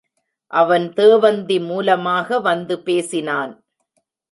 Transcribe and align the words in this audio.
அவன் 0.53 0.85
தேவந்தி 0.89 1.57
மூலமாக 1.65 2.39
வந்து 2.39 2.79
பேசினான். 2.79 3.53